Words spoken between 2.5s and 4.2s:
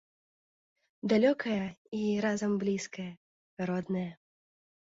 блізкая, родная.